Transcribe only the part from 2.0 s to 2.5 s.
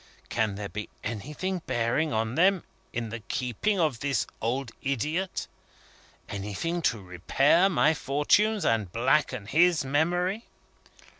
on